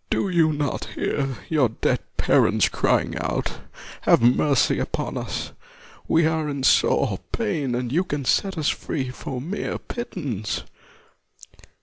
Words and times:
"Do 0.10 0.30
you 0.30 0.50
not 0.50 0.86
hear 0.94 1.36
your 1.50 1.68
dead 1.68 1.98
parents 2.16 2.70
crying 2.70 3.18
out, 3.18 3.50
i 4.06 4.12
Have 4.12 4.22
mercy 4.22 4.78
upon 4.78 5.18
us? 5.18 5.52
We 6.08 6.24
are 6.24 6.48
in 6.48 6.62
sore 6.62 7.18
pain 7.32 7.74
and 7.74 7.92
you 7.92 8.02
can 8.02 8.24
set 8.24 8.56
us 8.56 8.70
free 8.70 9.10
for 9.10 9.36
a 9.36 9.40
mere 9.42 9.76
pittance? 9.76 10.62